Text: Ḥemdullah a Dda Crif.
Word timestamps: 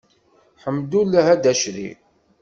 Ḥemdullah 0.63 1.25
a 1.33 1.35
Dda 1.37 1.53
Crif. 1.61 1.99